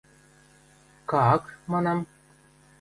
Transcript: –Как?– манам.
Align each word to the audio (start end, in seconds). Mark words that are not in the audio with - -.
–Как?– 1.11 1.43
манам. 1.71 1.99